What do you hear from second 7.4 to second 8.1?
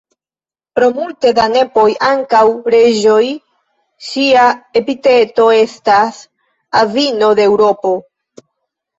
de Eŭropo".